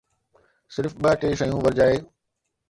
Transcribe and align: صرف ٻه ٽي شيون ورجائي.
صرف 0.75 0.91
ٻه 1.01 1.11
ٽي 1.21 1.29
شيون 1.39 1.59
ورجائي. 1.63 1.97